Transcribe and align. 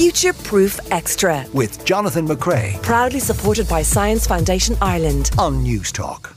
Future 0.00 0.32
Proof 0.32 0.80
Extra. 0.90 1.44
With 1.52 1.84
Jonathan 1.84 2.26
McCrea. 2.26 2.82
Proudly 2.82 3.20
supported 3.20 3.68
by 3.68 3.82
Science 3.82 4.26
Foundation 4.26 4.74
Ireland. 4.80 5.30
On 5.36 5.62
Newstalk. 5.62 6.34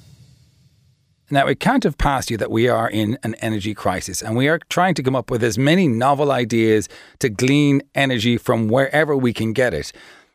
Now, 1.32 1.48
it 1.48 1.62
can't 1.62 1.86
have 1.86 1.98
passed 1.98 2.30
you 2.30 2.36
that 2.36 2.52
we 2.52 2.68
are 2.68 2.90
in 2.90 3.18
an 3.24 3.36
energy 3.36 3.74
crisis 3.74 4.22
and 4.22 4.36
we 4.36 4.50
are 4.50 4.60
trying 4.68 4.96
to 4.96 5.02
come 5.02 5.16
up 5.16 5.32
with 5.32 5.42
as 5.46 5.58
many 5.58 5.88
novel 5.88 6.30
ideas 6.30 6.90
to 7.20 7.30
glean 7.30 7.82
energy 7.96 8.36
from 8.36 8.68
wherever 8.68 9.16
we 9.16 9.32
can 9.32 9.54
get 9.54 9.74
it. 9.74 9.94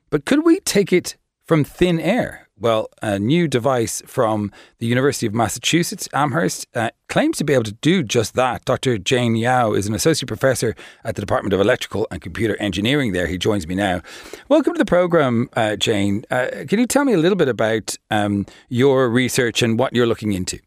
But 0.08 0.24
could 0.24 0.46
we 0.46 0.60
take 0.60 0.90
it 0.90 1.18
from 1.44 1.64
thin 1.64 2.00
air? 2.00 2.47
Well, 2.60 2.88
a 3.00 3.20
new 3.20 3.46
device 3.46 4.02
from 4.04 4.50
the 4.78 4.86
University 4.86 5.26
of 5.26 5.34
Massachusetts, 5.34 6.08
Amherst, 6.12 6.66
uh, 6.74 6.90
claims 7.08 7.38
to 7.38 7.44
be 7.44 7.54
able 7.54 7.64
to 7.64 7.72
do 7.72 8.02
just 8.02 8.34
that. 8.34 8.64
Dr. 8.64 8.98
Jun 8.98 9.36
Yao 9.36 9.74
is 9.74 9.86
an 9.86 9.94
associate 9.94 10.26
professor 10.26 10.74
at 11.04 11.14
the 11.14 11.22
Department 11.22 11.52
of 11.52 11.60
Electrical 11.60 12.08
and 12.10 12.20
Computer 12.20 12.56
Engineering 12.60 13.12
there. 13.12 13.28
He 13.28 13.38
joins 13.38 13.68
me 13.68 13.76
now. 13.76 14.02
Welcome 14.48 14.74
to 14.74 14.78
the 14.78 14.84
program, 14.84 15.48
uh, 15.54 15.76
Jun. 15.76 16.24
Uh, 16.32 16.48
can 16.66 16.80
you 16.80 16.86
tell 16.86 17.04
me 17.04 17.12
a 17.12 17.18
little 17.18 17.36
bit 17.36 17.48
about 17.48 17.94
um, 18.10 18.44
your 18.68 19.08
research 19.08 19.62
and 19.62 19.78
what 19.78 19.94
you're 19.94 20.06
looking 20.06 20.32
into? 20.32 20.58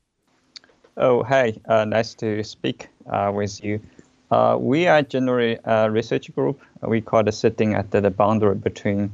Oh, 0.95 1.23
hi. 1.23 1.53
Uh, 1.67 1.83
nice 1.83 2.13
to 2.15 2.41
speak 2.45 2.87
uh, 3.09 3.31
with 3.35 3.61
you. 3.61 3.81
Uh, 4.31 4.55
we 4.57 4.87
are 4.87 5.01
generally 5.01 5.57
a 5.65 5.91
research 5.91 6.33
group. 6.33 6.61
We 6.81 7.01
call 7.01 7.27
it 7.27 7.33
sitting 7.33 7.73
at 7.73 7.91
the, 7.91 7.99
the 7.99 8.11
boundary 8.11 8.55
between 8.55 9.11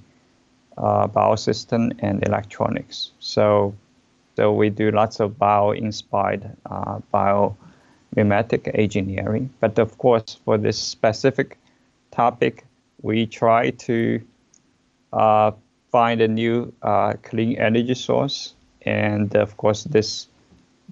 uh, 0.78 1.08
biosystem 1.08 1.98
and 2.00 2.26
electronics. 2.28 3.12
So, 3.20 3.76
so 4.36 4.54
we 4.54 4.70
do 4.70 4.92
lots 4.92 5.20
of 5.20 5.38
bio-inspired 5.38 6.56
uh, 6.66 7.00
biomimetic 7.14 8.72
engineering. 8.74 9.50
But 9.60 9.80
of 9.80 9.98
course, 9.98 10.40
for 10.46 10.58
this 10.58 10.78
specific 10.78 11.58
topic, 12.12 12.66
we 13.02 13.26
try 13.26 13.72
to 13.72 14.22
uh, 15.14 15.52
find 15.92 16.22
a 16.22 16.28
new 16.28 16.74
uh, 16.82 17.14
clean 17.24 17.58
energy 17.58 17.96
source. 17.96 18.54
And 18.84 19.36
of 19.36 19.58
course, 19.58 19.84
this 19.84 20.28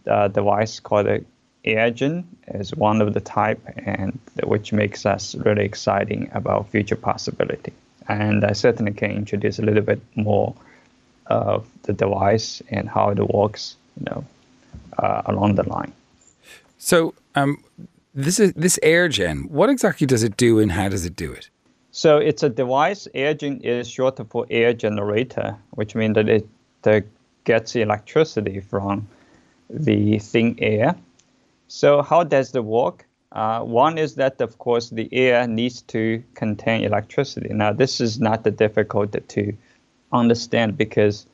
uh, 0.08 0.28
device 0.28 0.80
called 0.80 1.08
the 1.08 1.26
Airgen 1.66 2.26
is 2.48 2.76
one 2.76 3.02
of 3.02 3.14
the 3.14 3.22
type, 3.22 3.60
and 3.78 4.20
which 4.44 4.72
makes 4.72 5.06
us 5.06 5.34
really 5.36 5.66
exciting 5.66 6.30
about 6.34 6.70
future 6.70 6.96
possibility 6.96 7.74
and 8.08 8.46
I 8.46 8.54
certainly 8.54 8.94
can 8.94 9.12
introduce 9.12 9.60
a 9.60 9.62
little 9.62 9.84
bit 9.84 10.02
more 10.16 10.56
of 11.28 11.68
the 11.84 11.94
device 11.94 12.62
and 12.70 12.88
how 12.88 13.10
it 13.10 13.20
works, 13.34 13.76
you 14.00 14.06
know, 14.10 14.26
uh, 14.98 15.22
along 15.26 15.56
the 15.56 15.68
line. 15.68 15.92
So, 16.78 17.14
um, 17.36 17.64
this 18.14 18.40
is 18.40 18.54
this 18.54 18.80
AirGen. 18.82 19.50
What 19.50 19.70
exactly 19.70 20.08
does 20.08 20.24
it 20.24 20.38
do, 20.38 20.60
and 20.60 20.72
how 20.72 20.88
does 20.90 21.06
it 21.06 21.16
do 21.16 21.32
it? 21.32 21.50
So 21.92 22.18
it's 22.18 22.44
a 22.44 22.50
device. 22.50 23.08
AirGen 23.16 23.62
is 23.62 23.88
short 23.88 24.20
for 24.30 24.46
air 24.50 24.74
generator, 24.74 25.56
which 25.72 25.96
means 25.96 26.16
that 26.16 26.28
it 26.28 26.48
uh, 26.84 27.00
gets 27.46 27.76
electricity 27.76 28.60
from 28.60 29.08
the 29.70 30.20
thin 30.20 30.56
air. 30.60 30.96
So 31.68 32.02
how 32.02 32.24
does 32.24 32.54
it 32.54 32.64
work? 32.64 33.06
Uh, 33.32 33.62
one 33.62 33.98
is 33.98 34.16
that, 34.16 34.40
of 34.40 34.58
course, 34.60 34.90
the 34.90 35.10
air 35.12 35.48
needs 35.48 35.82
to 35.82 36.24
contain 36.36 36.84
electricity. 36.84 37.54
Now, 37.54 37.74
this 37.74 38.00
is 38.00 38.20
not 38.20 38.44
that 38.44 38.58
difficult 38.58 39.12
to 39.28 39.54
understand 40.12 40.78
because 40.78 41.26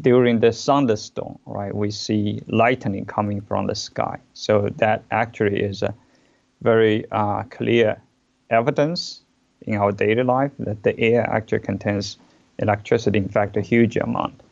during 0.00 0.40
the 0.40 0.52
thunderstorm, 0.52 1.38
right, 1.46 1.74
we 1.74 1.90
see 1.90 2.42
lightning 2.48 3.04
coming 3.04 3.40
from 3.40 3.66
the 3.66 3.74
sky. 3.74 4.18
So 4.34 4.68
that 4.76 5.04
actually 5.10 5.62
is 5.62 5.82
a 5.82 5.94
very 6.62 7.04
uh, 7.10 7.42
clear 7.44 8.00
evidence 8.50 9.22
in 9.62 9.76
our 9.76 9.92
daily 9.92 10.22
life 10.22 10.52
that 10.58 10.82
the 10.82 10.98
air 10.98 11.28
actually 11.30 11.60
contains 11.60 12.18
electricity, 12.58 13.18
in 13.18 13.28
fact, 13.28 13.56
a 13.56 13.60
huge 13.60 13.96
amount. 13.96 14.42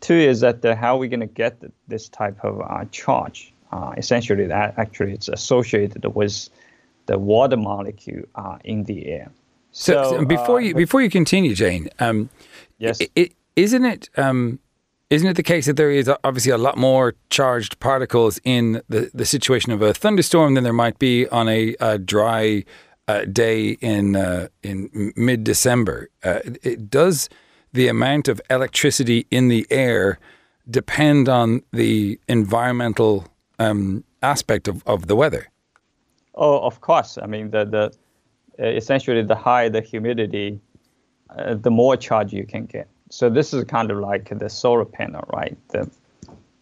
Two 0.00 0.14
is 0.14 0.40
that 0.40 0.64
uh, 0.64 0.74
how 0.76 0.96
are 0.96 0.98
we 0.98 1.08
going 1.08 1.20
to 1.20 1.26
get 1.26 1.62
this 1.88 2.08
type 2.08 2.38
of 2.42 2.60
uh, 2.60 2.84
charge? 2.90 3.52
Uh, 3.72 3.94
essentially 3.96 4.46
that 4.46 4.74
actually 4.78 5.12
it's 5.12 5.28
associated 5.28 6.04
with 6.14 6.48
the 7.06 7.18
water 7.18 7.56
molecule 7.56 8.24
uh, 8.34 8.58
in 8.64 8.84
the 8.84 9.06
air. 9.06 9.30
So, 9.72 10.10
so, 10.10 10.24
before 10.24 10.56
uh, 10.56 10.62
you 10.62 10.74
before 10.74 11.02
you 11.02 11.10
continue, 11.10 11.54
Jun, 11.54 11.88
um, 12.00 12.30
yes, 12.78 13.00
it, 13.00 13.12
it, 13.14 13.32
isn't 13.54 13.84
it 13.84 14.10
um, 14.16 14.58
isn't 15.10 15.28
it 15.28 15.34
the 15.34 15.42
case 15.42 15.66
that 15.66 15.76
there 15.76 15.90
is 15.90 16.10
obviously 16.24 16.52
a 16.52 16.58
lot 16.58 16.78
more 16.78 17.14
charged 17.30 17.78
particles 17.80 18.40
in 18.44 18.80
the, 18.88 19.10
the 19.12 19.24
situation 19.24 19.72
of 19.72 19.82
a 19.82 19.92
thunderstorm 19.92 20.54
than 20.54 20.64
there 20.64 20.72
might 20.72 20.98
be 20.98 21.28
on 21.28 21.48
a, 21.48 21.74
a 21.80 21.98
dry 21.98 22.64
uh, 23.08 23.24
day 23.24 23.70
in 23.80 24.14
uh, 24.14 24.48
in 24.62 25.12
mid 25.16 25.44
December? 25.44 26.08
Uh, 26.22 26.40
it 26.62 26.90
does 26.90 27.28
the 27.72 27.88
amount 27.88 28.28
of 28.28 28.40
electricity 28.50 29.26
in 29.30 29.48
the 29.48 29.66
air 29.70 30.18
depend 30.68 31.28
on 31.28 31.62
the 31.72 32.18
environmental 32.28 33.26
um, 33.60 34.02
aspect 34.22 34.66
of, 34.66 34.82
of 34.86 35.06
the 35.06 35.14
weather. 35.14 35.46
Oh, 36.34 36.58
of 36.60 36.80
course. 36.80 37.18
I 37.22 37.26
mean, 37.26 37.50
the, 37.50 37.64
the 37.64 37.92
uh, 38.62 38.68
essentially 38.68 39.22
the 39.22 39.34
higher 39.34 39.70
the 39.70 39.80
humidity, 39.80 40.60
uh, 41.30 41.54
the 41.54 41.70
more 41.70 41.96
charge 41.96 42.32
you 42.32 42.46
can 42.46 42.66
get. 42.66 42.88
So 43.10 43.28
this 43.28 43.52
is 43.54 43.64
kind 43.64 43.90
of 43.90 43.98
like 43.98 44.36
the 44.38 44.48
solar 44.48 44.84
panel, 44.84 45.24
right? 45.32 45.56
The 45.68 45.88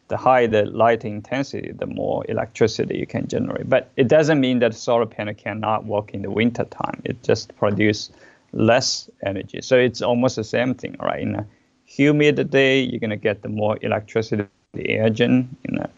the 0.09 0.17
higher 0.17 0.49
the 0.49 0.65
light 0.65 1.05
intensity, 1.05 1.73
the 1.73 1.87
more 1.87 2.25
electricity 2.29 2.97
you 2.97 3.07
can 3.07 3.27
generate. 3.29 3.69
But 3.69 3.91
it 3.97 4.09
doesn't 4.09 4.41
mean 4.41 4.59
that 4.61 4.75
solar 4.75 5.07
panel 5.07 5.35
cannot 5.35 5.85
work 5.85 6.15
in 6.15 6.23
the 6.23 6.31
winter 6.31 6.65
time. 6.65 7.03
It 7.05 7.23
just 7.23 7.55
produce 7.57 8.11
less 8.53 9.11
energy. 9.23 9.61
So 9.61 9.77
it's 9.77 10.01
almost 10.01 10.37
the 10.37 10.45
same 10.45 10.75
thing, 10.75 10.97
right? 10.99 11.21
In 11.21 11.35
a 11.37 11.47
humid 11.85 12.51
day, 12.51 12.81
you're 12.81 13.01
gonna 13.01 13.17
get 13.17 13.43
the 13.43 13.51
more 13.51 13.77
electricity, 13.83 14.45
the 14.73 14.99
engine. 14.99 15.55
In 15.65 15.79
a 15.79 15.91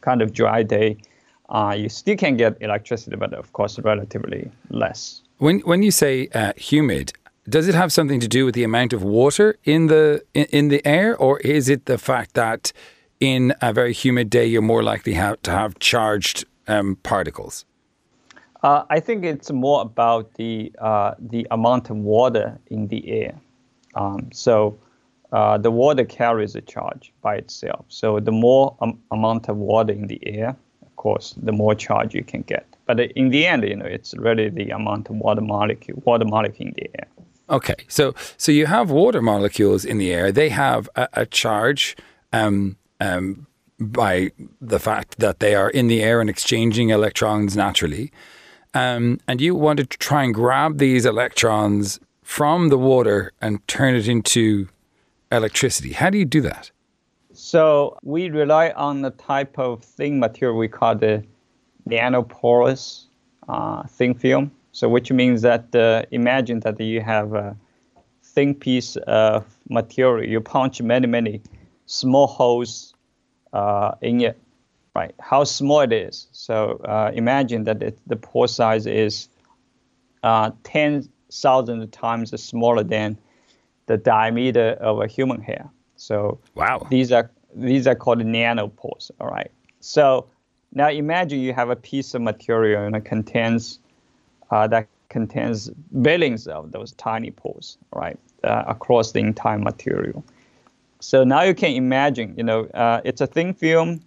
kind 0.00 0.22
of 0.22 0.32
dry 0.32 0.62
day, 0.62 0.96
uh, 1.48 1.74
you 1.76 1.88
still 1.88 2.16
can 2.16 2.36
get 2.36 2.56
electricity, 2.60 3.16
but 3.16 3.34
of 3.34 3.52
course, 3.52 3.78
relatively 3.78 4.50
less. 4.70 5.22
When 5.38 5.60
when 5.60 5.82
you 5.82 5.90
say 5.90 6.28
uh, 6.34 6.52
humid, 6.56 7.12
does 7.48 7.66
it 7.66 7.74
have 7.74 7.92
something 7.92 8.20
to 8.20 8.28
do 8.28 8.44
with 8.44 8.54
the 8.54 8.64
amount 8.64 8.92
of 8.92 9.02
water 9.02 9.58
in 9.64 9.86
the 9.86 10.22
in, 10.34 10.46
in, 10.50 10.68
the 10.68 10.86
air, 10.86 11.16
or 11.16 11.40
is 11.40 11.68
it 11.68 11.86
the 11.86 11.98
fact 11.98 12.34
that 12.34 12.72
in 13.18 13.54
a 13.60 13.72
very 13.72 13.92
humid 13.92 14.30
day 14.30 14.46
you're 14.46 14.62
more 14.62 14.82
likely 14.82 15.14
have 15.14 15.42
to 15.42 15.50
have 15.50 15.78
charged 15.78 16.44
um, 16.68 16.96
particles? 17.02 17.64
Uh, 18.62 18.84
I 18.90 19.00
think 19.00 19.24
it's 19.24 19.50
more 19.50 19.80
about 19.80 20.34
the 20.34 20.72
uh, 20.78 21.14
the 21.18 21.46
amount 21.50 21.90
of 21.90 21.96
water 21.96 22.58
in 22.66 22.88
the 22.88 23.08
air. 23.08 23.34
Um, 23.94 24.30
so 24.32 24.78
uh, 25.32 25.58
the 25.58 25.70
water 25.70 26.04
carries 26.04 26.54
a 26.56 26.60
charge 26.60 27.12
by 27.22 27.36
itself. 27.36 27.84
So 27.88 28.20
the 28.20 28.32
more 28.32 28.76
um, 28.80 28.98
amount 29.10 29.48
of 29.48 29.56
water 29.56 29.92
in 29.92 30.06
the 30.06 30.20
air, 30.26 30.56
of 30.82 30.96
course, 30.96 31.34
the 31.36 31.52
more 31.52 31.74
charge 31.74 32.14
you 32.14 32.24
can 32.24 32.42
get. 32.42 32.66
But 32.86 33.00
in 33.00 33.30
the 33.30 33.46
end, 33.46 33.62
you 33.62 33.76
know, 33.76 33.86
it's 33.86 34.14
really 34.16 34.48
the 34.48 34.70
amount 34.70 35.08
of 35.10 35.16
water 35.16 35.40
molecule, 35.40 36.02
water 36.04 36.24
molecule 36.24 36.68
in 36.68 36.74
the 36.74 36.90
air. 36.98 37.06
Okay, 37.48 37.74
so 37.88 38.14
so 38.36 38.52
you 38.52 38.66
have 38.66 38.90
water 38.90 39.22
molecules 39.22 39.84
in 39.84 39.98
the 39.98 40.12
air. 40.12 40.30
They 40.32 40.50
have 40.50 40.88
a, 40.96 41.08
a 41.12 41.26
charge 41.26 41.96
um, 42.32 42.76
um, 43.00 43.46
by 43.78 44.30
the 44.60 44.78
fact 44.78 45.18
that 45.18 45.40
they 45.40 45.54
are 45.54 45.70
in 45.70 45.88
the 45.88 46.02
air 46.02 46.20
and 46.20 46.30
exchanging 46.30 46.90
electrons 46.90 47.56
naturally. 47.56 48.12
Um, 48.72 49.18
and 49.26 49.40
you 49.40 49.54
wanted 49.54 49.90
to 49.90 49.98
try 49.98 50.22
and 50.22 50.34
grab 50.34 50.78
these 50.78 51.04
electrons 51.04 51.98
from 52.22 52.68
the 52.68 52.78
water 52.78 53.32
and 53.40 53.66
turn 53.66 53.96
it 53.96 54.06
into 54.06 54.68
electricity. 55.30 55.92
How 55.92 56.10
do 56.10 56.18
you 56.18 56.24
do 56.24 56.40
that? 56.42 56.70
So 57.32 57.98
we 58.02 58.28
rely 58.28 58.70
on 58.70 59.02
the 59.02 59.10
type 59.10 59.58
of 59.58 59.82
thin 59.82 60.18
material 60.18 60.58
we 60.58 60.68
call 60.68 60.96
the 60.96 61.24
nanoporous 61.88 63.04
uh, 63.48 63.84
thin 63.84 64.14
film. 64.14 64.50
So 64.72 64.88
which 64.88 65.10
means 65.10 65.42
that 65.42 65.74
uh, 65.74 66.04
imagine 66.10 66.60
that 66.60 66.80
you 66.80 67.00
have 67.00 67.32
a 67.34 67.56
thin 68.22 68.54
piece 68.54 68.96
of 68.96 69.44
material. 69.68 70.28
You 70.28 70.40
punch 70.40 70.80
many 70.82 71.06
many 71.06 71.42
small 71.86 72.26
holes 72.26 72.94
uh, 73.52 73.92
in 74.00 74.20
it. 74.20 74.38
Right? 74.94 75.14
How 75.20 75.44
small 75.44 75.80
it 75.80 75.92
is. 75.92 76.26
So 76.32 76.80
uh, 76.84 77.12
imagine 77.14 77.64
that 77.64 77.80
it, 77.82 77.98
the 78.06 78.16
pore 78.16 78.48
size 78.48 78.86
is 78.86 79.28
uh, 80.22 80.50
ten 80.64 81.08
thousand 81.32 81.92
times 81.92 82.42
smaller 82.42 82.82
than 82.82 83.16
the 83.90 83.96
diameter 83.96 84.68
of 84.80 85.00
a 85.00 85.08
human 85.08 85.40
hair. 85.42 85.68
So 85.96 86.38
wow, 86.54 86.86
these 86.90 87.10
are 87.10 87.28
these 87.54 87.88
are 87.88 87.96
called 87.96 88.20
nanopores. 88.20 89.10
All 89.20 89.26
right. 89.26 89.50
So 89.80 90.26
now 90.72 90.90
imagine 90.90 91.40
you 91.40 91.52
have 91.52 91.70
a 91.70 91.76
piece 91.90 92.14
of 92.14 92.22
material 92.22 92.84
and 92.84 92.94
it 92.94 93.04
contains 93.04 93.80
uh, 94.52 94.68
that 94.68 94.86
contains 95.08 95.70
billions 96.08 96.46
of 96.46 96.70
those 96.70 96.92
tiny 96.92 97.32
pores, 97.32 97.78
right, 97.92 98.16
uh, 98.44 98.62
across 98.68 99.10
the 99.10 99.18
entire 99.18 99.58
material. 99.58 100.24
So 101.00 101.24
now 101.24 101.42
you 101.42 101.54
can 101.54 101.72
imagine, 101.72 102.34
you 102.36 102.44
know, 102.44 102.66
uh, 102.66 103.00
it's 103.04 103.20
a 103.20 103.26
thin 103.26 103.54
film. 103.54 104.00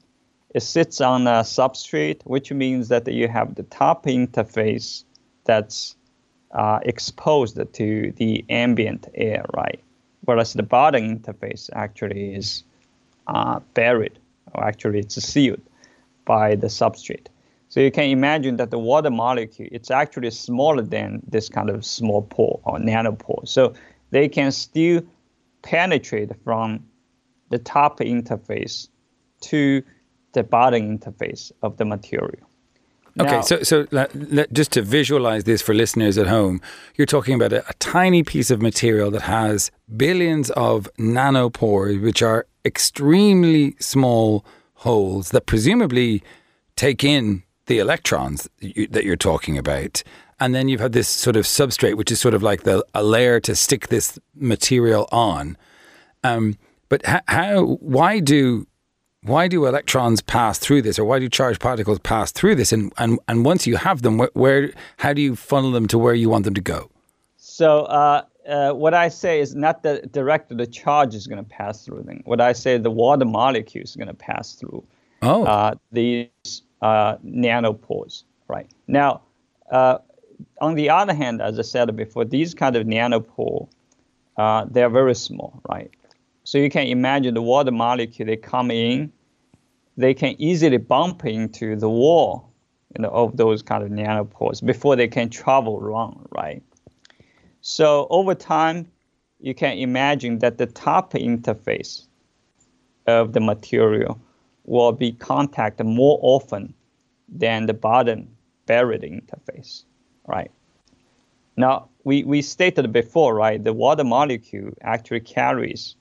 It 0.56 0.62
sits 0.62 1.02
on 1.02 1.28
a 1.28 1.42
substrate, 1.58 2.22
which 2.24 2.54
means 2.54 2.88
that 2.88 3.06
you 3.12 3.28
have 3.28 3.56
the 3.56 3.64
top 3.64 4.06
interface 4.06 5.04
that's 5.44 5.98
uh, 6.54 6.80
exposed 6.84 7.60
to 7.74 8.14
the 8.16 8.46
ambient 8.50 9.08
air, 9.16 9.46
right? 9.54 9.80
Whereas 10.26 10.54
the 10.54 10.64
bottom 10.64 11.20
interface 11.20 11.70
actually 11.74 12.36
is 12.36 12.64
uh, 13.28 13.60
buried, 13.74 14.18
or 14.54 14.64
actually 14.64 15.00
it's 15.00 15.16
sealed 15.16 15.62
by 16.26 16.56
the 16.56 16.68
substrate. 16.68 17.28
So 17.70 17.80
you 17.80 17.92
can 17.92 18.06
imagine 18.06 18.58
that 18.58 18.70
the 18.70 18.78
water 18.78 19.10
molecule, 19.10 19.68
it's 19.72 19.90
actually 19.90 20.30
smaller 20.30 20.84
than 20.84 21.24
this 21.28 21.50
kind 21.50 21.70
of 21.70 21.84
small 21.84 22.22
pore 22.22 22.60
or 22.64 22.78
nanopore. 22.78 23.48
So 23.48 23.74
they 24.12 24.30
can 24.30 24.52
still 24.52 25.02
penetrate 25.64 26.32
from 26.44 26.86
the 27.50 27.58
top 27.58 28.00
interface 28.00 28.90
to 29.42 29.82
the 30.34 30.44
bottom 30.44 30.98
interface 30.98 31.52
of 31.62 31.78
the 31.78 31.86
material. 31.86 32.48
Okay, 33.20 33.32
Now- 33.32 33.42
so 33.42 33.62
so 33.64 33.86
let, 33.92 34.10
let- 34.32 34.52
just 34.54 34.72
to 34.72 34.82
visualize 34.82 35.44
this 35.44 35.62
for 35.62 35.74
listeners 35.76 36.18
at 36.18 36.28
home, 36.28 36.62
you're 36.96 37.06
talking 37.06 37.36
about 37.36 37.54
a, 37.54 37.68
a 37.70 37.74
tiny 37.80 38.24
piece 38.24 38.50
of 38.50 38.62
material 38.62 39.12
that 39.12 39.24
has 39.24 39.70
billions 39.96 40.50
of 40.52 40.90
nanopores, 40.98 42.02
which 42.02 42.22
are 42.24 42.48
extremely 42.66 43.76
small 43.80 44.44
holes 44.76 45.30
that 45.30 45.46
presumably 45.46 46.24
take 46.76 47.04
in 47.04 47.44
the 47.68 47.80
electrons 47.80 48.50
that 48.62 48.76
you- 48.78 48.88
that 48.88 49.04
you're 49.06 49.16
talking 49.32 49.58
about. 49.58 50.04
And 50.40 50.54
then 50.56 50.68
you've 50.68 50.82
had 50.82 50.94
this 50.94 51.08
sort 51.08 51.36
of 51.36 51.46
substrate, 51.46 51.96
which 51.96 52.12
is 52.12 52.20
sort 52.20 52.34
of 52.34 52.42
like 52.44 52.64
the 52.64 52.84
a 52.94 53.04
layer 53.04 53.40
to 53.42 53.56
stick 53.56 53.88
this 53.88 54.20
material 54.36 55.08
on. 55.12 55.56
Um, 56.24 56.58
but 56.90 57.06
how, 57.06 57.22
how? 57.28 57.64
Why 57.80 58.20
do 58.20 58.66
why 59.24 59.48
do 59.48 59.66
electrons 59.66 60.22
pass 60.22 60.60
through 60.60 60.82
this, 60.82 61.00
or 61.00 61.06
why 61.06 61.20
do 61.20 61.30
charged 61.30 61.60
particles 61.60 62.00
pass 62.00 62.32
through 62.32 62.56
this? 62.56 62.72
And 62.72 62.92
and, 62.98 63.20
and 63.28 63.46
once 63.46 63.66
you 63.66 63.78
have 63.78 64.02
them, 64.02 64.18
where, 64.18 64.30
where 64.34 64.72
how 64.98 65.14
do 65.14 65.22
you 65.22 65.36
funnel 65.36 65.72
them 65.72 65.88
to 65.88 65.98
where 65.98 66.14
you 66.14 66.30
want 66.30 66.46
them 66.46 66.54
to 66.54 66.62
go? 66.62 66.90
So 67.38 67.82
uh, 67.84 68.24
uh, 68.48 68.72
what 68.72 68.94
I 68.94 69.10
say 69.10 69.40
is 69.40 69.56
not 69.56 69.84
that 69.84 70.12
directly 70.12 70.58
the 70.58 70.68
charge 70.68 71.16
is 71.16 71.28
going 71.28 71.44
to 71.44 71.50
pass 71.50 71.86
through 71.86 72.04
them. 72.04 72.22
What 72.26 72.42
I 72.42 72.54
say 72.54 72.78
the 72.78 72.92
water 72.92 73.26
molecule 73.26 73.84
is 73.84 73.96
going 73.96 74.08
to 74.08 74.14
pass 74.14 74.54
through 74.54 74.84
Oh, 75.24 75.46
uh, 75.46 75.76
these 75.92 76.28
uh, 76.82 77.16
nanopores, 77.26 78.24
right? 78.50 78.70
Now, 78.88 79.22
uh, 79.72 80.00
on 80.60 80.76
the 80.76 80.90
other 80.90 81.14
hand, 81.14 81.42
as 81.42 81.58
I 81.58 81.62
said 81.62 81.96
before, 81.96 82.26
these 82.26 82.54
kind 82.54 82.76
of 82.76 82.86
nanopore, 82.86 83.70
uh, 84.36 84.66
they're 84.70 84.90
very 84.90 85.16
small, 85.16 85.62
right? 85.70 85.90
So 86.44 86.58
you 86.58 86.70
can 86.70 86.88
imagine 86.88 87.34
the 87.34 87.42
water 87.42 87.72
molecule, 87.72 88.28
they 88.28 88.36
come 88.36 88.70
in, 88.70 89.12
they 89.96 90.14
can 90.14 90.36
easily 90.40 90.78
bump 90.78 91.26
into 91.26 91.76
the 91.76 91.90
wall 91.90 92.52
you 92.96 93.02
know, 93.02 93.10
of 93.10 93.38
those 93.38 93.62
kind 93.62 93.84
of 93.84 93.90
nanopores 93.90 94.64
before 94.64 94.96
they 94.96 95.08
can 95.08 95.30
travel 95.30 95.80
around, 95.80 96.28
right? 96.32 96.62
So 97.62 98.08
over 98.10 98.36
time, 98.36 98.88
you 99.40 99.54
can 99.54 99.78
imagine 99.78 100.40
that 100.40 100.58
the 100.58 100.68
top 100.68 101.14
interface 101.14 102.08
of 103.08 103.34
the 103.34 103.40
material 103.40 104.20
will 104.66 104.92
be 104.92 105.12
contacted 105.12 105.86
more 105.86 106.20
often 106.22 106.74
than 107.28 107.66
the 107.66 107.74
bottom 107.74 108.28
buried 108.66 109.02
interface, 109.02 109.84
right? 110.28 110.52
Now, 111.58 111.90
we, 112.04 112.24
we 112.24 112.42
stated 112.42 112.92
before, 112.92 113.36
right, 113.36 113.64
the 113.64 113.74
water 113.74 114.04
molecule 114.04 114.72
actually 114.82 115.20
carries 115.22 115.96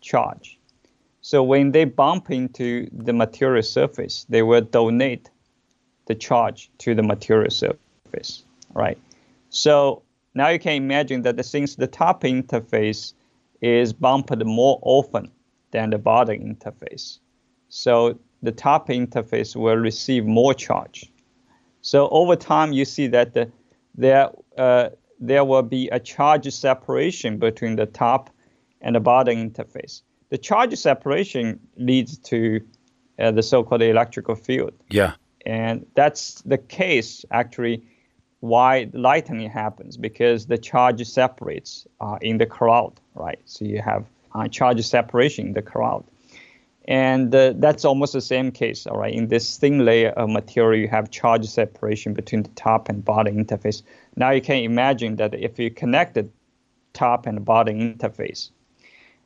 charge. 0.00 0.58
So 1.22 1.42
when 1.42 1.72
they 1.72 1.84
bump 1.84 2.30
into 2.30 2.88
the 2.92 3.12
material 3.12 3.62
surface, 3.62 4.26
they 4.28 4.42
will 4.42 4.62
donate 4.62 5.30
the 6.06 6.14
charge 6.14 6.70
to 6.78 6.94
the 6.94 7.02
material 7.02 7.50
surface, 7.50 8.44
right? 8.74 8.98
So 9.50 10.02
now 10.34 10.48
you 10.48 10.58
can 10.58 10.74
imagine 10.74 11.22
that 11.22 11.44
since 11.44 11.76
the 11.76 11.86
top 11.86 12.22
interface 12.22 13.12
is 13.60 13.92
bumped 13.92 14.44
more 14.44 14.78
often 14.82 15.30
than 15.70 15.90
the 15.90 15.98
bottom 15.98 16.38
interface, 16.38 17.18
so 17.68 18.18
the 18.42 18.52
top 18.52 18.88
interface 18.88 19.54
will 19.54 19.76
receive 19.76 20.24
more 20.24 20.54
charge. 20.54 21.12
So 21.82 22.08
over 22.08 22.36
time, 22.36 22.72
you 22.72 22.84
see 22.84 23.06
that 23.08 23.34
the, 23.34 23.50
there 23.94 24.30
uh, 24.56 24.90
there 25.20 25.44
will 25.44 25.62
be 25.62 25.88
a 25.88 26.00
charge 26.00 26.50
separation 26.52 27.38
between 27.38 27.76
the 27.76 27.86
top 27.86 28.30
and 28.80 28.96
the 28.96 29.00
bottom 29.00 29.50
interface. 29.50 30.02
The 30.30 30.38
charge 30.38 30.76
separation 30.76 31.60
leads 31.76 32.18
to 32.18 32.60
uh, 33.18 33.30
the 33.32 33.42
so-called 33.42 33.82
electrical 33.82 34.34
field. 34.34 34.72
yeah. 34.88 35.14
And 35.46 35.86
that's 35.94 36.42
the 36.42 36.58
case 36.58 37.24
actually 37.30 37.82
why 38.40 38.90
lightning 38.92 39.48
happens 39.50 39.96
because 39.96 40.46
the 40.46 40.58
charge 40.58 41.06
separates 41.06 41.86
uh, 42.00 42.18
in 42.20 42.38
the 42.38 42.46
cloud, 42.46 43.00
right? 43.14 43.40
So 43.44 43.64
you 43.64 43.80
have 43.82 44.06
uh, 44.34 44.48
charge 44.48 44.84
separation 44.84 45.48
in 45.48 45.52
the 45.52 45.62
cloud. 45.62 46.04
And 46.86 47.34
uh, 47.34 47.52
that's 47.56 47.84
almost 47.84 48.14
the 48.14 48.20
same 48.20 48.50
case, 48.50 48.86
all 48.86 48.96
right? 48.96 49.14
In 49.14 49.28
this 49.28 49.58
thin 49.58 49.84
layer 49.84 50.10
of 50.10 50.30
material, 50.30 50.80
you 50.80 50.88
have 50.88 51.10
charge 51.10 51.46
separation 51.46 52.14
between 52.14 52.42
the 52.42 52.48
top 52.50 52.88
and 52.88 53.04
bottom 53.04 53.36
interface. 53.36 53.82
Now 54.16 54.30
you 54.30 54.40
can 54.40 54.56
imagine 54.56 55.16
that 55.16 55.34
if 55.34 55.58
you 55.58 55.70
connect 55.70 56.14
the 56.14 56.28
top 56.92 57.26
and 57.26 57.44
bottom 57.44 57.78
interface, 57.78 58.50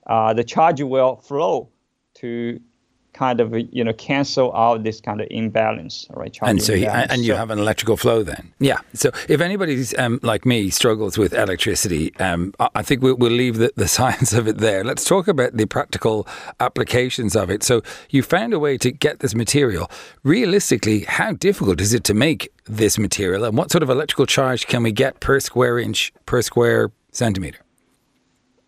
uh, 0.06 0.32
the 0.34 0.44
charge 0.44 0.80
will 0.82 1.16
flow 1.16 1.68
to 2.16 2.60
kind 3.12 3.38
of 3.40 3.54
you 3.72 3.84
know 3.84 3.92
cancel 3.92 4.52
out 4.56 4.82
this 4.82 5.00
kind 5.00 5.20
of 5.20 5.28
imbalance, 5.30 6.04
right 6.10 6.32
Charge 6.32 6.50
And 6.50 6.60
so, 6.60 6.74
he, 6.74 6.82
imbalance. 6.84 7.12
and 7.12 7.22
you 7.24 7.32
So- 7.34 7.36
have 7.36 7.50
an 7.50 7.60
electrical 7.60 7.96
flow 7.96 8.24
then. 8.24 8.52
Yeah. 8.58 8.78
So, 8.92 9.10
if 9.28 9.40
anybody's 9.40 9.96
um, 9.98 10.18
like 10.24 10.44
me 10.44 10.68
struggles 10.70 11.16
with 11.16 11.32
electricity, 11.32 12.12
um, 12.18 12.52
I 12.58 12.68
I 12.74 12.82
think 12.82 13.02
we'll, 13.02 13.14
we'll 13.16 13.30
leave 13.30 13.58
the, 13.58 13.70
the 13.76 13.86
science 13.98 14.32
of 14.32 14.48
it 14.48 14.58
there. 14.58 14.82
Let's 14.82 15.04
talk 15.04 15.28
about 15.28 15.56
the 15.56 15.64
practical 15.66 16.26
applications 16.58 17.36
of 17.36 17.50
it. 17.50 17.62
So, 17.62 17.82
you 18.10 18.22
found 18.24 18.52
a 18.52 18.58
way 18.58 18.76
to 18.78 18.90
get 18.90 19.20
this 19.20 19.34
material. 19.34 19.88
Realistically, 20.24 21.00
how 21.06 21.34
difficult 21.34 21.80
is 21.80 21.94
it 21.94 22.02
to 22.04 22.14
make 22.14 22.48
this 22.66 22.98
material, 22.98 23.44
and 23.44 23.56
what 23.56 23.70
sort 23.70 23.84
of 23.84 23.90
electrical 23.90 24.26
charge 24.26 24.66
can 24.66 24.82
we 24.82 24.90
get 24.90 25.20
per 25.20 25.38
square 25.38 25.78
inch 25.78 26.12
per 26.26 26.42
square 26.42 26.90
centimeter? 27.12 27.58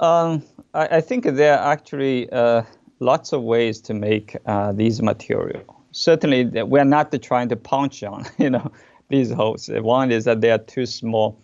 Um, 0.00 0.42
I, 0.74 0.96
I 0.96 1.00
think 1.00 1.24
there 1.24 1.58
are 1.58 1.72
actually 1.72 2.30
uh, 2.30 2.62
lots 3.00 3.32
of 3.32 3.42
ways 3.42 3.80
to 3.82 3.94
make 3.94 4.36
uh, 4.46 4.72
these 4.72 5.02
material. 5.02 5.62
Certainly, 5.92 6.62
we're 6.62 6.84
not 6.84 7.14
trying 7.22 7.48
to 7.48 7.56
punch 7.56 8.02
on, 8.02 8.26
you 8.38 8.50
know, 8.50 8.70
these 9.08 9.30
holes. 9.32 9.68
One 9.70 10.10
is 10.10 10.24
that 10.24 10.40
they 10.40 10.50
are 10.50 10.58
too 10.58 10.86
small. 10.86 11.38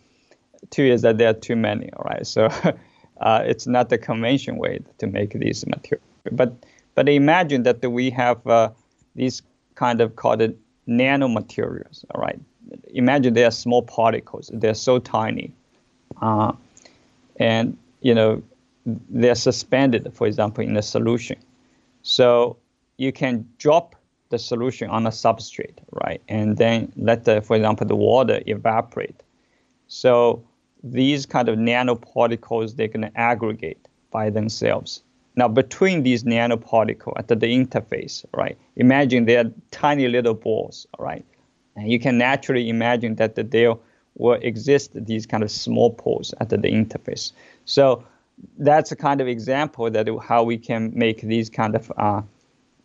Two 0.71 0.85
is 0.85 1.03
that 1.03 1.19
there 1.19 1.31
are 1.31 1.35
too 1.35 1.57
many. 1.57 1.93
All 1.95 2.05
right, 2.05 2.27
so 2.27 2.47
uh, 3.21 3.43
it's 3.45 3.67
not 3.67 3.89
the 3.89 3.99
convention 3.99 4.59
way 4.59 4.81
to 4.99 5.07
make 5.07 5.33
these 5.33 5.67
material. 5.67 6.05
But 6.31 6.53
but 6.95 7.09
imagine 7.09 7.63
that 7.63 7.81
we 7.91 8.11
have 8.11 8.47
uh, 8.47 8.71
these 9.17 9.43
kind 9.75 10.01
of 10.01 10.17
called 10.17 10.43
nanomaterials. 10.87 12.05
All 12.15 12.21
right, 12.21 12.39
imagine 12.89 13.35
they 13.35 13.45
are 13.45 13.51
small 13.51 13.83
particles. 13.83 14.51
They're 14.53 14.75
so 14.75 14.99
tiny. 14.99 15.53
Uh, 16.21 16.53
and 17.37 17.77
you 18.03 18.15
know 18.15 18.43
they're 18.87 19.35
suspended, 19.35 20.11
for 20.13 20.27
example, 20.27 20.65
in 20.65 20.77
a 20.77 20.83
solution. 20.83 21.39
So 22.03 22.57
you 22.99 23.13
can 23.13 23.49
drop 23.59 23.95
the 24.31 24.39
solution 24.39 24.91
on 24.91 25.07
a 25.07 25.11
substrate, 25.11 25.79
right, 25.93 26.21
and 26.29 26.57
then 26.57 26.93
let 26.97 27.25
the, 27.25 27.43
for 27.43 27.57
example, 27.57 27.87
the 27.87 27.97
water 27.97 28.43
evaporate. 28.47 29.23
So 29.87 30.43
these 30.83 31.27
kind 31.27 31.49
of 31.49 31.59
nanoparticles 31.59 32.77
they're 32.77 32.89
going 32.89 33.03
to 33.03 33.19
aggregate 33.19 33.87
by 34.11 34.31
themselves. 34.31 35.03
Now 35.37 35.49
between 35.49 36.03
these 36.03 36.25
nanoparticles 36.25 37.15
at 37.17 37.29
the 37.29 37.37
interface, 37.37 38.25
right? 38.35 38.59
Imagine 38.77 39.25
they're 39.25 39.51
tiny 39.71 40.09
little 40.09 40.35
balls, 40.35 40.87
right? 40.99 41.25
And 41.77 41.91
you 41.91 41.99
can 41.99 42.19
naturally 42.19 42.69
imagine 42.69 43.15
that 43.17 43.35
the- 43.37 43.45
there 43.45 43.75
will 44.17 44.39
exist 44.43 44.91
these 44.95 45.27
kind 45.27 45.43
of 45.43 45.51
small 45.51 45.91
pores 45.91 46.35
at 46.41 46.49
the 46.51 46.59
interface. 46.59 47.33
So 47.65 48.05
that's 48.59 48.93
a 48.93 48.97
kind 48.97 49.21
of 49.21 49.29
example 49.29 49.91
that 49.91 50.09
how 50.23 50.43
we 50.43 50.59
can 50.59 50.93
make 50.95 51.23
these 51.23 51.49
kind 51.49 51.75
of 51.75 51.93
uh, 51.97 52.23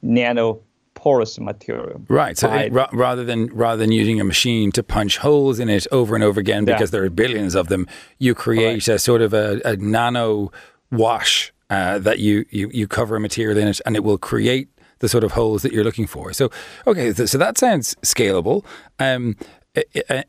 nano 0.01 0.62
porous 0.93 1.39
material. 1.39 2.01
Right. 2.07 2.38
So, 2.38 2.51
it, 2.51 2.72
ra- 2.74 2.89
rather 2.91 3.24
than 3.24 3.48
rather 3.48 3.79
than 3.79 3.91
using 3.91 4.19
a 4.19 4.24
machine 4.24 4.72
to 4.74 4.84
punch 4.84 5.17
holes 5.17 5.60
in 5.60 5.69
it 5.69 5.86
over 5.91 6.15
and 6.15 6.24
over 6.24 6.39
again 6.39 6.65
Yeah. 6.65 6.74
because 6.74 6.91
there 6.91 7.03
are 7.03 7.10
billions 7.10 7.55
of 7.55 7.67
them, 7.67 7.88
you 8.17 8.34
create 8.34 8.88
a 8.88 8.98
sort 8.98 9.22
of 9.22 9.34
a, 9.34 9.62
a 9.63 9.75
nano 9.77 10.51
wash 10.91 11.53
uh, 11.69 12.00
that 12.00 12.19
you, 12.19 12.46
you 12.50 12.69
you 12.74 12.88
cover 12.88 13.15
a 13.15 13.19
material 13.19 13.57
in 13.57 13.67
it, 13.67 13.79
and 13.86 13.96
it 13.96 14.03
will 14.03 14.17
create 14.17 14.69
the 15.00 15.10
sort 15.10 15.24
of 15.24 15.34
holes 15.34 15.62
that 15.62 15.72
you're 15.72 15.84
looking 15.84 16.07
for. 16.07 16.34
So, 16.34 16.50
okay, 16.88 17.13
so, 17.13 17.38
that 17.38 17.57
sounds 17.57 17.96
scalable. 18.01 18.65
Um, 18.98 19.36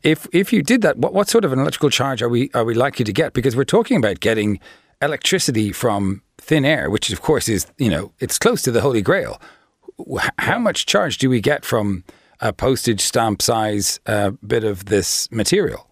if 0.03 0.27
if 0.31 0.53
you 0.53 0.61
did 0.61 0.81
that, 0.81 0.97
what, 0.97 1.13
what 1.13 1.29
sort 1.29 1.45
of 1.45 1.53
an 1.53 1.59
electrical 1.59 1.89
charge 1.89 2.21
are 2.21 2.29
we 2.29 2.49
are 2.53 2.63
we 2.63 2.73
likely 2.73 3.05
to 3.05 3.13
get? 3.13 3.33
Because 3.33 3.55
we're 3.55 3.63
talking 3.63 3.97
about 3.97 4.19
getting 4.19 4.59
electricity 5.01 5.71
from 5.71 6.21
thin 6.37 6.65
air, 6.65 6.89
which 6.89 7.09
of 7.11 7.21
course 7.21 7.49
is 7.49 7.67
you 7.77 7.89
know 7.89 8.11
it's 8.19 8.37
close 8.37 8.61
to 8.63 8.71
the 8.71 8.81
holy 8.81 9.01
grail. 9.01 9.41
How 10.37 10.59
much 10.59 10.85
charge 10.85 11.17
do 11.17 11.29
we 11.29 11.41
get 11.41 11.65
from 11.65 12.03
a 12.39 12.53
postage 12.53 13.01
stamp 13.01 13.41
size 13.41 13.99
uh, 14.05 14.31
bit 14.45 14.63
of 14.63 14.85
this 14.85 15.29
material? 15.31 15.87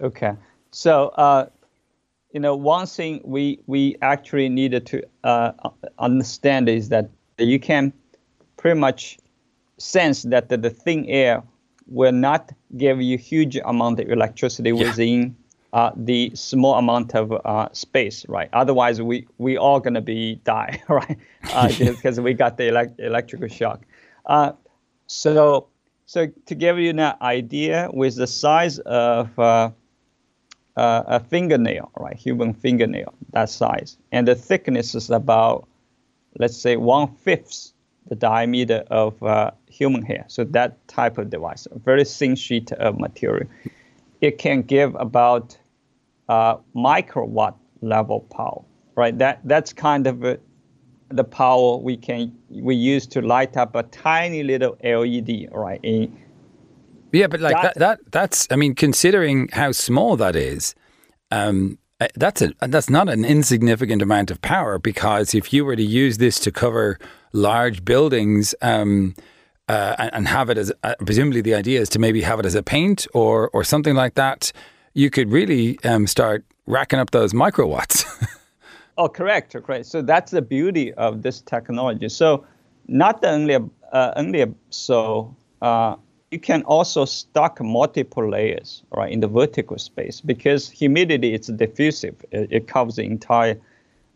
Okay. 0.00 0.34
So, 0.70 1.08
uh, 1.08 1.46
you 2.32 2.40
know, 2.40 2.54
one 2.54 2.86
thing 2.86 3.20
we 3.24 3.60
we 3.66 3.96
actually 4.02 4.48
needed 4.48 4.86
to 4.86 5.02
uh, 5.24 5.52
understand 5.98 6.68
is 6.68 6.88
that 6.90 7.10
you 7.38 7.58
can 7.58 7.92
pretty 8.56 8.78
much 8.78 9.18
sense 9.78 10.22
that 10.24 10.48
the, 10.48 10.56
the 10.56 10.70
thin 10.70 11.06
air 11.06 11.42
will 11.90 12.12
not 12.12 12.52
give 12.76 13.02
you 13.02 13.18
huge 13.18 13.56
amount 13.64 14.00
of 14.00 14.08
electricity 14.08 14.70
Yeah. 14.70 14.84
within 14.86 15.36
uh, 15.72 15.90
the 15.94 16.32
small 16.34 16.74
amount 16.76 17.14
of 17.14 17.32
uh, 17.44 17.68
space, 17.72 18.26
right? 18.28 18.48
Otherwise, 18.52 19.00
we 19.00 19.26
we 19.38 19.56
all 19.56 19.78
gonna 19.80 20.00
be 20.00 20.34
die, 20.44 20.82
right? 20.88 21.18
Uh, 21.52 21.68
because 21.78 22.20
we 22.20 22.34
got 22.34 22.56
the 22.56 22.68
elect- 22.68 22.98
electrical 23.00 23.48
shock. 23.48 23.82
Uh, 24.26 24.52
so 25.06 25.66
so 26.06 26.26
to 26.46 26.54
give 26.54 26.78
you 26.78 26.90
an 26.90 27.00
idea, 27.22 27.88
with 27.92 28.16
the 28.16 28.26
size 28.26 28.78
of 28.80 29.38
uh, 29.38 29.70
uh, 30.76 31.02
a 31.06 31.20
fingernail, 31.20 31.90
right, 31.98 32.16
human 32.16 32.52
fingernail, 32.52 33.14
that 33.32 33.48
size, 33.48 33.96
and 34.10 34.26
the 34.26 34.34
thickness 34.34 34.94
is 34.94 35.10
about, 35.10 35.68
let's 36.38 36.56
say, 36.56 36.76
one 36.76 37.06
fifth 37.06 37.72
the 38.10 38.16
diameter 38.16 38.84
of 38.90 39.22
uh, 39.22 39.52
human 39.70 40.02
hair. 40.02 40.24
So 40.28 40.44
that 40.44 40.86
type 40.88 41.16
of 41.16 41.30
device, 41.30 41.66
a 41.70 41.78
very 41.78 42.04
thin 42.04 42.34
sheet 42.34 42.72
of 42.72 42.98
material, 42.98 43.48
it 44.20 44.36
can 44.36 44.62
give 44.62 44.94
about 44.96 45.56
uh, 46.28 46.56
microwatt 46.74 47.54
level 47.80 48.20
power, 48.36 48.62
right? 48.96 49.16
That 49.16 49.40
that's 49.44 49.72
kind 49.72 50.06
of 50.06 50.24
uh, 50.24 50.36
the 51.08 51.24
power 51.24 51.76
we 51.78 51.96
can 51.96 52.36
we 52.50 52.74
use 52.74 53.06
to 53.08 53.22
light 53.22 53.56
up 53.56 53.74
a 53.74 53.84
tiny 53.84 54.42
little 54.42 54.76
LED, 54.82 55.48
right? 55.52 55.80
In, 55.82 56.16
Yeah, 57.12 57.28
but 57.28 57.40
like 57.40 57.56
that, 57.62 57.74
That- 57.74 57.78
that 57.78 58.12
that's 58.12 58.48
I 58.50 58.56
mean, 58.56 58.74
considering 58.74 59.48
how 59.52 59.70
small 59.72 60.16
that 60.16 60.34
is, 60.34 60.74
um, 61.30 61.78
that's 62.14 62.42
a 62.42 62.52
that's 62.60 62.90
not 62.90 63.08
an 63.08 63.24
insignificant 63.24 64.02
amount 64.02 64.30
of 64.30 64.40
power 64.42 64.78
because 64.78 65.34
if 65.34 65.52
you 65.52 65.64
were 65.64 65.76
to 65.76 65.82
use 65.82 66.18
this 66.18 66.38
to 66.40 66.50
cover 66.50 66.98
large 67.32 67.84
buildings, 67.84 68.54
um, 68.62 69.14
uh, 69.68 69.94
and, 69.98 70.10
and 70.14 70.28
have 70.28 70.50
it 70.50 70.58
as 70.58 70.72
uh, 70.82 70.94
presumably 71.04 71.40
the 71.40 71.54
idea 71.54 71.80
is 71.80 71.88
to 71.90 71.98
maybe 71.98 72.22
have 72.22 72.40
it 72.40 72.46
as 72.46 72.54
a 72.54 72.62
paint 72.62 73.06
or 73.14 73.50
or 73.50 73.62
something 73.64 73.94
like 73.94 74.14
that, 74.14 74.52
you 74.94 75.10
could 75.10 75.30
really 75.30 75.78
um, 75.84 76.06
start 76.06 76.44
racking 76.66 76.98
up 76.98 77.10
those 77.10 77.32
microwatts. 77.32 78.04
Oh, 79.00 79.08
correct, 79.08 79.54
correct. 79.64 79.86
So 79.86 80.02
that's 80.02 80.30
the 80.30 80.42
beauty 80.42 80.92
of 80.92 81.22
this 81.22 81.40
technology. 81.40 82.10
So 82.10 82.44
not 82.86 83.24
only 83.24 83.56
uh, 83.92 84.12
only 84.14 84.44
so 84.68 85.34
uh, 85.62 85.96
you 86.30 86.38
can 86.38 86.62
also 86.62 87.04
stack 87.04 87.60
multiple 87.60 88.28
layers 88.28 88.82
right 88.92 89.12
in 89.12 89.20
the 89.20 89.28
vertical 89.28 89.78
space 89.78 90.20
because 90.20 90.70
humidity 90.70 91.34
is 91.34 91.46
diffusive. 91.48 92.14
It, 92.30 92.48
it 92.50 92.68
covers 92.68 92.96
the 92.96 93.04
entire 93.04 93.58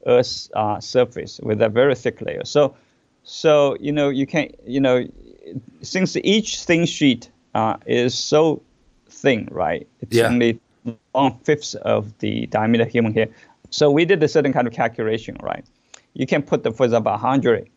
Earth's 0.07 0.51
uh, 0.55 0.81
surface 0.81 1.41
with 1.43 1.61
a 1.63 1.69
very 1.69 1.95
thick 1.95 2.21
layer. 2.21 2.45
So 2.45 2.75
so 3.25 3.77
you 3.81 3.93
know 3.93 4.11
you 4.11 4.27
can 4.27 4.51
you 4.67 4.81
know 4.81 5.07
since 5.83 6.17
each 6.17 6.63
thin 6.65 6.87
sheet 6.87 7.31
uh, 7.55 7.77
is 7.87 8.15
so 8.15 8.63
thin, 9.09 9.49
right? 9.51 9.87
It's 10.01 10.21
Yeah. 10.21 10.29
only 10.29 10.61
one 11.13 11.39
fifth 11.45 11.75
of 11.77 12.17
the 12.19 12.47
diameter 12.47 12.85
human 12.85 13.15
hair. 13.15 13.29
So 13.71 13.91
we 13.91 14.05
did 14.05 14.23
a 14.23 14.29
certain 14.29 14.53
kind 14.53 14.67
of 14.67 14.73
calculation, 14.73 15.37
right? 15.43 15.65
You 16.15 16.27
can 16.27 16.43
put, 16.43 16.63
the, 16.63 16.73
for 16.73 16.85
example, 16.85 17.13
100 17.13 17.69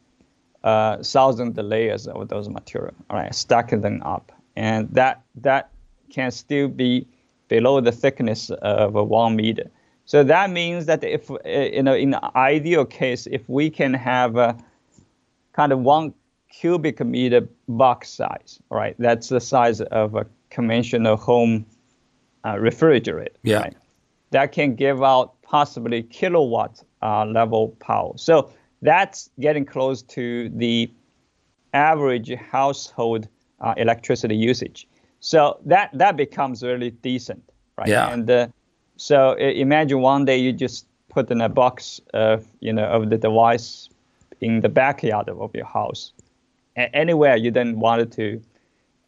uh, 0.67 1.01
thousand 1.01 1.55
layers 1.57 2.07
of 2.07 2.27
those 2.27 2.49
material, 2.49 2.93
all 3.09 3.17
right, 3.17 3.33
stack 3.33 3.69
them 3.69 4.01
up, 4.03 4.31
and 4.55 4.89
that 4.91 5.21
that 5.35 5.69
can 6.09 6.29
still 6.31 6.67
be 6.67 7.07
below 7.47 7.79
the 7.79 7.91
thickness 7.91 8.49
of 8.49 8.95
a 8.95 9.03
one 9.03 9.35
meter. 9.35 9.69
So 10.05 10.23
that 10.23 10.49
means 10.49 10.85
that 10.85 11.03
if 11.03 11.31
uh, 11.31 11.37
you 11.45 11.83
know, 11.83 11.95
in 11.95 12.09
the 12.11 12.37
ideal 12.37 12.85
case, 12.85 13.27
if 13.27 13.47
we 13.47 13.69
can 13.69 13.93
have 13.93 14.35
a 14.35 14.57
kind 15.53 15.71
of 15.71 15.79
one 15.79 16.13
cubic 16.49 16.99
meter 16.99 17.47
box 17.67 18.09
size, 18.09 18.59
right? 18.69 18.95
That's 18.99 19.29
the 19.29 19.39
size 19.39 19.79
of 19.81 20.15
a 20.15 20.25
conventional 20.49 21.15
home 21.15 21.65
uh, 22.45 22.57
refrigerator. 22.59 23.35
Yeah. 23.43 23.61
Right? 23.61 23.75
That 24.31 24.51
can 24.51 24.75
give 24.75 25.01
out 25.01 25.41
possibly 25.43 26.03
kilowatt 26.03 26.83
uh, 27.01 27.25
level 27.25 27.69
power. 27.79 28.13
So 28.17 28.49
that's 28.81 29.29
getting 29.39 29.65
close 29.65 30.01
to 30.03 30.49
the 30.49 30.91
average 31.73 32.31
household 32.51 33.27
uh, 33.61 33.73
electricity 33.77 34.35
usage. 34.35 34.87
So 35.19 35.59
that 35.65 35.89
that 35.93 36.15
becomes 36.15 36.63
really 36.63 36.91
decent, 36.91 37.43
right? 37.77 37.87
Yeah. 37.89 38.11
And 38.11 38.29
uh, 38.29 38.47
so 38.97 39.33
imagine 39.33 40.01
one 40.01 40.25
day 40.25 40.37
you 40.37 40.53
just 40.53 40.85
put 41.09 41.31
in 41.31 41.41
a 41.41 41.49
box 41.49 41.99
of 42.13 42.45
you 42.59 42.71
know 42.71 42.85
of 42.85 43.09
the 43.09 43.17
device 43.17 43.89
in 44.41 44.61
the 44.61 44.69
backyard 44.69 45.29
of 45.29 45.55
your 45.55 45.65
house, 45.65 46.13
a- 46.75 46.95
anywhere 46.95 47.35
you 47.35 47.51
then 47.51 47.79
wanted 47.79 48.11
to, 48.11 48.41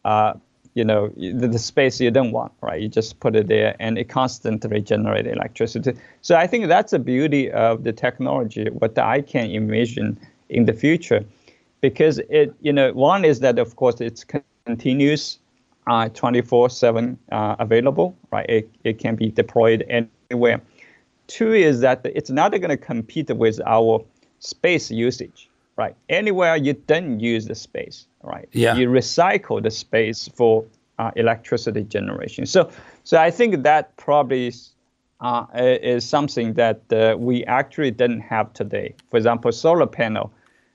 uh, 0.04 0.34
you 0.74 0.84
know, 0.84 1.08
the, 1.16 1.48
the 1.48 1.58
space 1.58 2.00
you 2.00 2.10
don't 2.10 2.32
want, 2.32 2.52
right? 2.60 2.80
You 2.80 2.88
just 2.88 3.18
put 3.20 3.34
it 3.34 3.48
there, 3.48 3.74
and 3.80 3.98
it 3.98 4.08
constantly 4.08 4.80
generates 4.80 5.28
electricity. 5.28 5.94
So 6.22 6.36
I 6.36 6.46
think 6.46 6.68
that's 6.68 6.92
the 6.92 6.98
beauty 6.98 7.50
of 7.50 7.84
the 7.84 7.92
technology. 7.92 8.68
What 8.70 8.98
I 8.98 9.20
can 9.22 9.50
envision 9.50 10.18
in 10.48 10.66
the 10.66 10.72
future, 10.72 11.24
because 11.80 12.18
it, 12.30 12.54
you 12.60 12.72
know, 12.72 12.92
one 12.92 13.24
is 13.24 13.40
that 13.40 13.58
of 13.58 13.76
course 13.76 14.00
it's 14.00 14.24
continuous, 14.66 15.38
uh, 15.86 16.08
24/7 16.10 17.16
uh, 17.32 17.56
available, 17.58 18.16
right? 18.30 18.48
It, 18.48 18.70
it 18.84 18.98
can 18.98 19.16
be 19.16 19.30
deployed 19.30 19.84
anywhere. 19.88 20.60
Two 21.26 21.52
is 21.52 21.80
that 21.80 22.00
it's 22.04 22.30
not 22.30 22.52
going 22.52 22.68
to 22.68 22.76
compete 22.76 23.30
with 23.30 23.60
our 23.66 24.04
space 24.40 24.90
usage, 24.90 25.48
right? 25.76 25.94
Anywhere 26.08 26.56
you 26.56 26.74
don't 26.74 27.20
use 27.20 27.46
the 27.46 27.54
space, 27.54 28.06
right? 28.22 28.48
Yeah. 28.52 28.76
You 28.76 28.88
recycle 28.88 29.62
the 29.62 29.70
space 29.70 30.28
for 30.28 30.64
uh, 30.98 31.10
electricity 31.16 31.84
generation. 31.84 32.46
So, 32.46 32.70
so 33.04 33.18
I 33.18 33.30
think 33.30 33.62
that 33.62 33.96
probably 33.96 34.48
is, 34.48 34.72
uh, 35.20 35.46
is 35.54 36.08
something 36.08 36.54
that 36.54 36.80
uh, 36.92 37.16
we 37.18 37.44
actually 37.44 37.90
didn't 37.90 38.20
have 38.20 38.52
today. 38.52 38.94
For 39.10 39.16
example, 39.16 39.52
solar 39.52 39.86
panel 39.86 40.32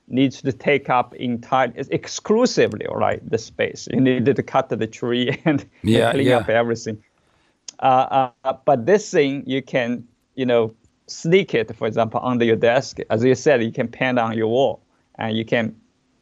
needs 0.07 0.41
to 0.41 0.51
take 0.51 0.89
up 0.89 1.15
entire 1.15 1.73
exclusively, 1.75 2.85
all 2.85 2.97
right, 2.97 3.27
the 3.29 3.37
space. 3.37 3.87
You 3.91 4.01
need 4.01 4.25
to 4.25 4.43
cut 4.43 4.69
the 4.69 4.87
tree 4.87 5.39
and 5.45 5.65
Yeah, 5.83 6.11
clean 6.11 6.27
yeah. 6.27 6.37
up 6.37 6.49
everything. 6.49 7.03
Uh, 7.79 8.29
uh, 8.43 8.53
but 8.65 8.85
this 8.85 9.11
thing 9.11 9.43
you 9.45 9.61
can, 9.61 10.07
you 10.35 10.45
know, 10.45 10.73
sneak 11.07 11.53
it, 11.53 11.75
for 11.75 11.87
example, 11.87 12.19
under 12.23 12.45
your 12.45 12.55
desk. 12.55 12.99
As 13.09 13.23
you 13.23 13.35
said, 13.35 13.63
you 13.63 13.71
can 13.71 13.87
paint 13.87 14.17
on 14.17 14.37
your 14.37 14.47
wall, 14.47 14.81
and 15.17 15.35
you 15.37 15.45
can 15.45 15.75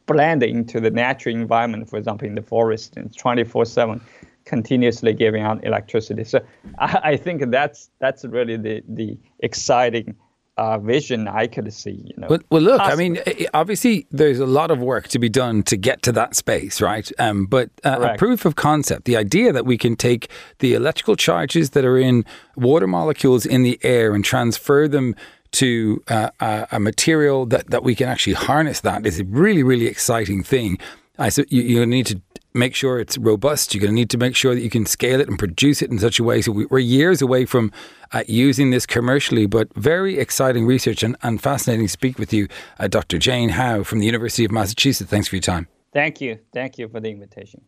blend 0.06 0.42
into 0.42 0.80
the 0.80 0.90
natural 0.90 1.34
environment. 1.34 1.88
For 1.88 1.98
example, 1.98 2.28
in 2.28 2.34
the 2.34 2.42
forest, 2.42 2.96
and 2.96 3.10
24/7, 3.10 4.00
continuously 4.44 5.12
giving 5.12 5.42
out 5.42 5.64
electricity. 5.64 6.24
So 6.24 6.40
I, 6.78 7.00
I 7.04 7.16
think 7.16 7.50
that's 7.50 7.90
that's 7.98 8.24
really 8.24 8.56
the 8.56 8.82
the 8.88 9.18
exciting 9.40 10.16
uh, 10.56 10.78
vision 10.78 11.26
I 11.26 11.46
could 11.46 11.72
see. 11.72 12.02
You 12.04 12.14
know. 12.16 12.26
Well, 12.28 12.38
well 12.50 12.62
look, 12.62 12.80
I 12.80 12.94
mean, 12.94 13.18
obviously, 13.52 14.06
there's 14.10 14.38
a 14.38 14.46
lot 14.46 14.70
of 14.70 14.80
work 14.80 15.08
to 15.08 15.18
be 15.18 15.28
done 15.28 15.62
to 15.64 15.76
get 15.76 16.02
to 16.02 16.12
that 16.12 16.36
space, 16.36 16.80
right? 16.80 17.10
Um, 17.18 17.46
but 17.46 17.70
uh, 17.84 18.12
a 18.12 18.18
proof 18.18 18.44
of 18.44 18.54
concept, 18.54 19.04
the 19.04 19.16
idea 19.16 19.52
that 19.52 19.66
we 19.66 19.76
can 19.76 19.96
take 19.96 20.30
the 20.60 20.74
electrical 20.74 21.16
charges 21.16 21.70
that 21.70 21.84
are 21.84 21.98
in 21.98 22.24
water 22.56 22.86
molecules 22.86 23.46
in 23.46 23.62
the 23.62 23.78
air 23.82 24.14
and 24.14 24.24
transfer 24.24 24.86
them 24.86 25.16
to 25.54 26.02
uh, 26.08 26.30
a, 26.40 26.68
a 26.72 26.80
material 26.80 27.46
that, 27.46 27.70
that 27.70 27.82
we 27.82 27.94
can 27.94 28.08
actually 28.08 28.34
harness 28.34 28.80
that 28.80 29.06
is 29.06 29.20
a 29.20 29.24
really, 29.24 29.62
really 29.62 29.86
exciting 29.86 30.42
thing. 30.42 30.78
I 31.18 31.28
so 31.28 31.44
you, 31.48 31.62
you 31.62 31.86
need 31.86 32.06
to 32.06 32.20
make 32.54 32.74
sure 32.74 33.00
it's 33.00 33.18
robust. 33.18 33.74
You're 33.74 33.80
going 33.80 33.90
to 33.90 33.94
need 33.94 34.10
to 34.10 34.18
make 34.18 34.36
sure 34.36 34.54
that 34.54 34.60
you 34.60 34.70
can 34.70 34.86
scale 34.86 35.20
it 35.20 35.28
and 35.28 35.38
produce 35.38 35.82
it 35.82 35.90
in 35.90 35.98
such 35.98 36.18
a 36.18 36.24
way. 36.24 36.40
So 36.40 36.52
we, 36.52 36.66
we're 36.66 36.78
years 36.78 37.20
away 37.20 37.46
from 37.46 37.72
uh, 38.12 38.22
using 38.28 38.70
this 38.70 38.86
commercially, 38.86 39.46
but 39.46 39.74
very 39.74 40.18
exciting 40.18 40.66
research 40.66 41.02
and, 41.02 41.16
and 41.22 41.42
fascinating 41.42 41.86
to 41.86 41.90
speak 41.90 42.18
with 42.18 42.32
you, 42.32 42.48
uh, 42.78 42.88
Dr. 42.88 43.18
Jun 43.18 43.48
Yao 43.48 43.82
from 43.82 43.98
the 43.98 44.06
University 44.06 44.44
of 44.44 44.52
Massachusetts. 44.52 45.10
Thanks 45.10 45.28
for 45.28 45.36
your 45.36 45.42
time. 45.42 45.66
Thank 45.92 46.20
you, 46.20 46.38
thank 46.52 46.78
you 46.78 46.88
for 46.88 47.00
the 47.00 47.10
invitation. 47.10 47.62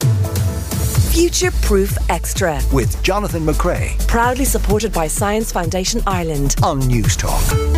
Future 1.13 1.51
Proof 1.63 1.97
Extra. 2.11 2.61
with 2.73 3.03
Jonathan 3.03 3.47
McCrea 3.47 3.97
Proudly 4.07 4.45
supported 4.45 4.93
by 4.93 5.07
Science 5.07 5.51
Foundation 5.51 6.03
Ireland. 6.07 6.57
on 6.63 6.81
Newstalk. 6.83 7.76